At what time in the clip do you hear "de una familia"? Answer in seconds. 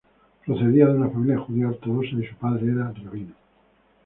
0.87-1.37